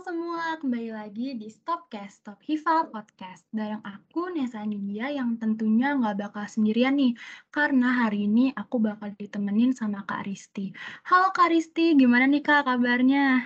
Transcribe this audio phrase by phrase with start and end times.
[0.00, 3.44] semua, kembali lagi di Stopcast, Stop Hiva Podcast.
[3.52, 7.12] Bareng aku, Nesa Nindya, yang tentunya nggak bakal sendirian nih,
[7.52, 10.72] karena hari ini aku bakal ditemenin sama Kak Risti.
[11.04, 13.44] Halo Kak Risti, gimana nih Kak kabarnya?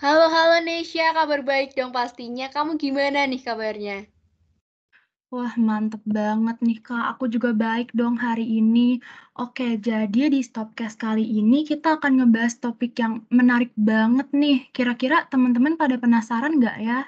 [0.00, 2.48] Halo, halo Nesya, kabar baik dong pastinya.
[2.48, 4.08] Kamu gimana nih kabarnya?
[5.34, 7.04] Wah, mantep banget nih Kak.
[7.12, 8.80] Aku juga baik dong hari ini.
[9.42, 14.56] Oke, jadi di Stopcast kali ini kita akan ngebahas topik yang menarik banget nih.
[14.74, 16.98] Kira-kira teman-teman pada penasaran nggak ya?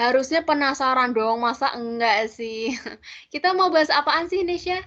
[0.00, 2.72] Harusnya penasaran dong, masa enggak sih?
[3.32, 4.80] Kita mau bahas apaan sih, Nesya?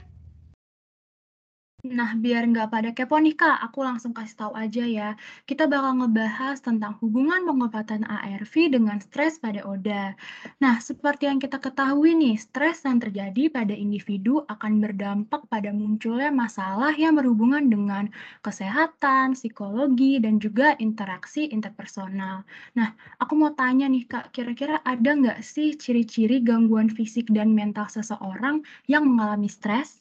[1.83, 5.09] Nah, biar nggak pada kepo nih Kak, aku langsung kasih tahu aja ya.
[5.49, 10.15] Kita bakal ngebahas tentang hubungan pengobatan ARV dengan stres pada ODA.
[10.63, 16.31] Nah, seperti yang kita ketahui nih, stres yang terjadi pada individu akan berdampak pada munculnya
[16.31, 18.07] masalah yang berhubungan dengan
[18.47, 22.47] kesehatan, psikologi, dan juga interaksi interpersonal.
[22.79, 27.91] Nah, aku mau tanya nih Kak, kira-kira ada nggak sih ciri-ciri gangguan fisik dan mental
[27.91, 29.99] seseorang yang mengalami stres?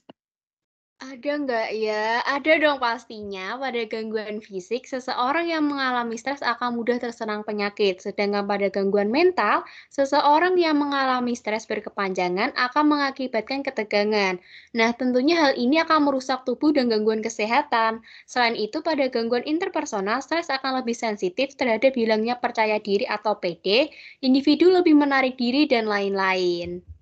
[1.02, 2.22] Ada nggak ya?
[2.22, 3.58] Ada dong pastinya.
[3.58, 7.98] Pada gangguan fisik, seseorang yang mengalami stres akan mudah terserang penyakit.
[7.98, 14.38] Sedangkan pada gangguan mental, seseorang yang mengalami stres berkepanjangan akan mengakibatkan ketegangan.
[14.78, 17.98] Nah, tentunya hal ini akan merusak tubuh dan gangguan kesehatan.
[18.30, 23.90] Selain itu, pada gangguan interpersonal, stres akan lebih sensitif terhadap hilangnya percaya diri atau PD,
[24.22, 27.01] individu lebih menarik diri, dan lain-lain.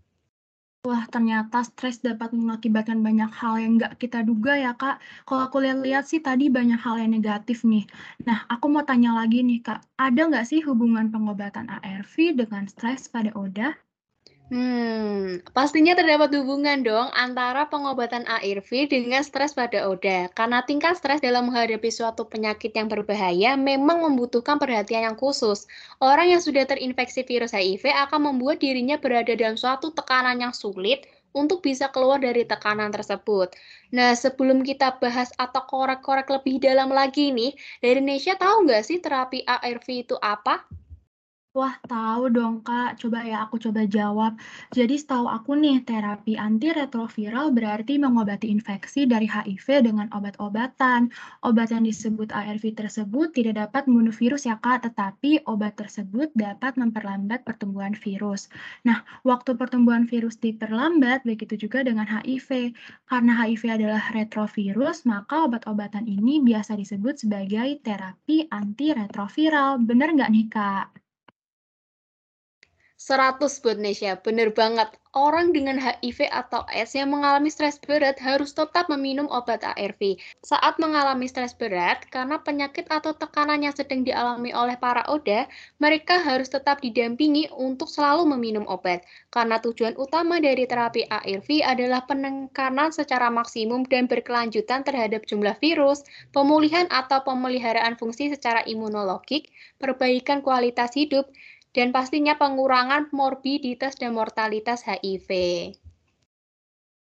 [0.88, 4.96] Wah, ternyata stres dapat mengakibatkan banyak hal yang nggak kita duga ya, Kak.
[5.28, 7.84] Kalau aku lihat-lihat sih tadi banyak hal yang negatif nih.
[8.28, 9.80] Nah, aku mau tanya lagi nih, Kak.
[10.06, 13.68] Ada nggak sih hubungan pengobatan ARV dengan stres pada ODA?
[14.50, 20.26] Hmm, pastinya terdapat hubungan dong antara pengobatan ARV dengan stres pada ODA.
[20.34, 25.70] Karena tingkat stres dalam menghadapi suatu penyakit yang berbahaya memang membutuhkan perhatian yang khusus.
[26.02, 31.06] Orang yang sudah terinfeksi virus HIV akan membuat dirinya berada dalam suatu tekanan yang sulit
[31.30, 33.54] untuk bisa keluar dari tekanan tersebut.
[33.94, 38.98] Nah, sebelum kita bahas atau korek-korek lebih dalam lagi nih, dari Indonesia tahu nggak sih
[38.98, 40.66] terapi ARV itu apa?
[41.50, 42.90] Wah, tahu dong, Kak.
[43.02, 44.32] Coba ya aku coba jawab.
[44.70, 51.10] Jadi setahu aku nih, terapi antiretroviral berarti mengobati infeksi dari HIV dengan obat-obatan.
[51.42, 56.78] Obat yang disebut ARV tersebut tidak dapat membunuh virus ya, Kak, tetapi obat tersebut dapat
[56.78, 58.46] memperlambat pertumbuhan virus.
[58.86, 62.78] Nah, waktu pertumbuhan virus diperlambat, begitu juga dengan HIV.
[63.10, 69.82] Karena HIV adalah retrovirus, maka obat-obatan ini biasa disebut sebagai terapi antiretroviral.
[69.82, 71.09] Benar nggak nih, Kak?
[73.00, 74.92] 100 buat Nesya, bener banget.
[75.16, 80.20] Orang dengan HIV atau AIDS yang mengalami stres berat harus tetap meminum obat ARV.
[80.44, 85.48] Saat mengalami stres berat, karena penyakit atau tekanan yang sedang dialami oleh para ODA,
[85.80, 89.00] mereka harus tetap didampingi untuk selalu meminum obat.
[89.32, 96.04] Karena tujuan utama dari terapi ARV adalah penekanan secara maksimum dan berkelanjutan terhadap jumlah virus,
[96.36, 99.48] pemulihan atau pemeliharaan fungsi secara imunologik,
[99.80, 101.32] perbaikan kualitas hidup,
[101.70, 105.30] dan pastinya pengurangan morbiditas dan mortalitas HIV.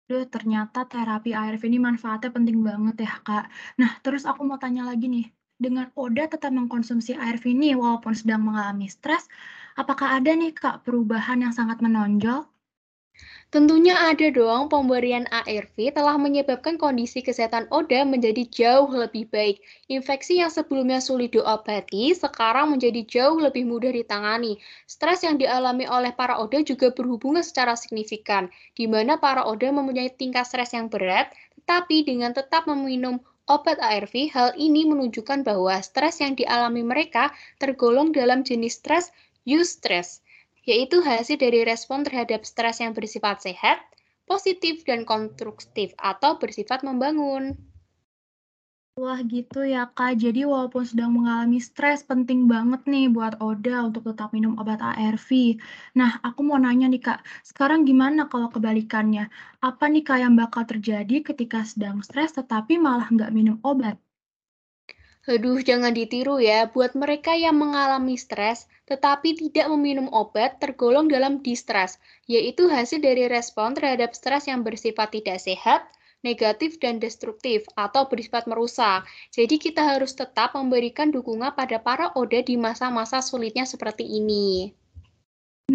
[0.06, 3.50] Duh, ternyata terapi ARV ini manfaatnya penting banget ya, Kak.
[3.82, 5.26] Nah, terus aku mau tanya lagi nih,
[5.58, 9.26] dengan Oda tetap mengkonsumsi ARV ini walaupun sedang mengalami stres,
[9.74, 12.46] apakah ada nih, Kak, perubahan yang sangat menonjol?
[13.46, 19.62] Tentunya ada dong, pemberian ARV telah menyebabkan kondisi kesehatan Oda menjadi jauh lebih baik.
[19.86, 24.58] Infeksi yang sebelumnya sulit diobati, sekarang menjadi jauh lebih mudah ditangani.
[24.90, 30.10] Stres yang dialami oleh para Oda juga berhubungan secara signifikan, di mana para Oda mempunyai
[30.10, 31.30] tingkat stres yang berat,
[31.62, 37.30] tetapi dengan tetap meminum obat ARV, hal ini menunjukkan bahwa stres yang dialami mereka
[37.62, 39.14] tergolong dalam jenis stres
[39.46, 40.25] eustress
[40.66, 43.78] yaitu hasil dari respon terhadap stres yang bersifat sehat,
[44.26, 47.54] positif, dan konstruktif atau bersifat membangun.
[48.96, 54.08] Wah gitu ya Kak, jadi walaupun sedang mengalami stres, penting banget nih buat Oda untuk
[54.08, 55.60] tetap minum obat ARV.
[56.00, 59.28] Nah, aku mau nanya nih Kak, sekarang gimana kalau kebalikannya?
[59.60, 64.00] Apa nih Kak yang bakal terjadi ketika sedang stres tetapi malah nggak minum obat?
[65.28, 66.64] Aduh, jangan ditiru ya.
[66.70, 71.98] Buat mereka yang mengalami stres tetapi tidak meminum obat tergolong dalam distres,
[72.30, 75.86] yaitu hasil dari respon terhadap stres yang bersifat tidak sehat,
[76.22, 79.04] negatif, dan destruktif atau bersifat merusak.
[79.34, 84.74] Jadi kita harus tetap memberikan dukungan pada para ODA di masa-masa sulitnya seperti ini.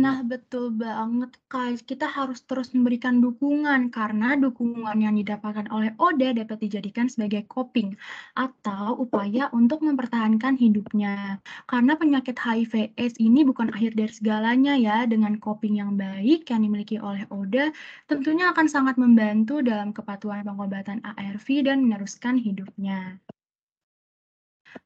[0.02, 1.86] Nah, betul banget, Kak.
[1.90, 7.90] Kita harus terus memberikan dukungan karena dukungan yang didapatkan oleh Oda dapat dijadikan sebagai coping
[8.34, 11.38] atau upaya untuk mempertahankan hidupnya.
[11.70, 14.98] Karena penyakit HIV/AIDS ini bukan akhir dari segalanya ya.
[15.06, 17.70] Dengan coping yang baik yang dimiliki oleh Oda,
[18.10, 23.22] tentunya akan sangat membantu dalam kepatuhan pengobatan ARV dan meneruskan hidupnya.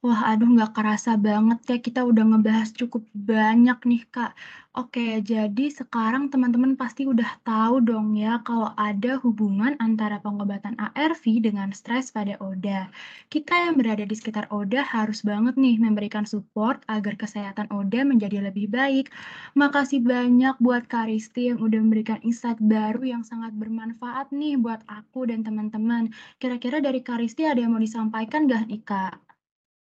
[0.06, 4.32] Wah, aduh nggak kerasa banget ya kita udah ngebahas cukup banyak nih, Kak.
[4.76, 11.24] Oke, jadi sekarang teman-teman pasti udah tahu dong ya kalau ada hubungan antara pengobatan ARV
[11.48, 12.90] dengan stres pada Oda.
[13.34, 18.38] Kita yang berada di sekitar Oda harus banget nih memberikan support agar kesehatan Oda menjadi
[18.48, 19.10] lebih baik.
[19.58, 24.82] Makasih banyak buat Kak Risti yang udah memberikan insight baru yang sangat bermanfaat nih buat
[24.90, 26.10] aku dan teman-teman.
[26.42, 29.25] Kira-kira dari Kak Risti ada yang mau disampaikan nggak nih, Kak?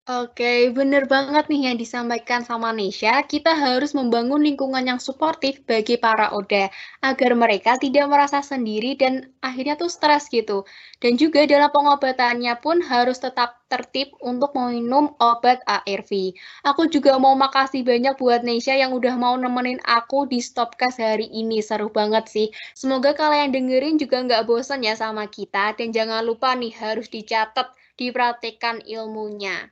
[0.09, 3.29] Oke, bener banget nih yang disampaikan sama Nesya.
[3.29, 6.73] Kita harus membangun lingkungan yang suportif bagi para ODA,
[7.05, 10.65] agar mereka tidak merasa sendiri dan akhirnya tuh stres gitu.
[10.97, 16.33] Dan juga dalam pengobatannya pun harus tetap tertib untuk meminum obat ARV.
[16.65, 21.29] Aku juga mau makasih banyak buat Nesya yang udah mau nemenin aku di Stopcast hari
[21.29, 21.61] ini.
[21.61, 22.49] Seru banget sih.
[22.73, 25.77] Semoga kalian dengerin juga nggak bosan ya sama kita.
[25.77, 29.69] Dan jangan lupa nih harus dicatat, dipraktekkan ilmunya.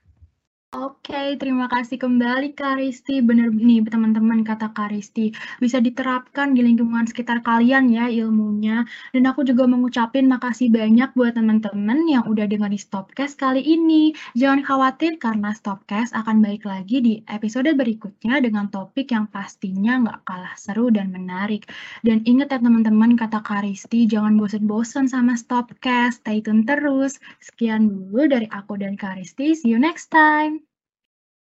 [0.76, 3.25] Oke, terima kasih kembali Kak Risti.
[3.25, 5.32] Bener nih teman-teman kata Kak Risti.
[5.56, 8.84] Bisa diterapkan di lingkungan sekitar kalian ya ilmunya.
[9.17, 14.12] Dan aku juga mengucapin makasih banyak buat teman-teman yang udah dengar di Stopcast kali ini.
[14.37, 20.28] Jangan khawatir karena Stopcast akan balik lagi di episode berikutnya dengan topik yang pastinya nggak
[20.28, 21.64] kalah seru dan menarik.
[22.05, 26.20] Dan ingat ya teman-teman kata Kak Risti, jangan bosan-bosan sama Stopcast.
[26.20, 27.17] Stay tune terus.
[27.40, 29.56] Sekian dulu dari aku dan Kak Risti.
[29.56, 30.65] See you next time.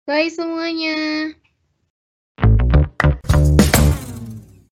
[0.08, 0.96] Bye semuanya.